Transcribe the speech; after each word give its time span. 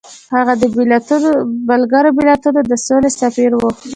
هغه 0.35 0.53
د 0.61 0.63
ملګرو 1.69 2.09
ملتونو 2.19 2.59
د 2.69 2.71
سولې 2.85 3.09
سفیر 3.21 3.51
و. 3.55 3.61